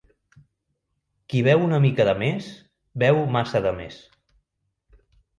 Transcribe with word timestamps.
Qui 1.33 1.41
beu 1.47 1.59
una 1.65 1.79
mica 1.83 2.07
de 2.09 2.15
més, 2.21 2.47
beu 3.03 3.19
massa 3.35 3.61
de 3.67 3.75
més. 3.81 3.99